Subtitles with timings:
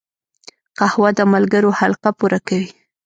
[0.77, 2.69] قهوه د ملګرو حلقه پوره کوي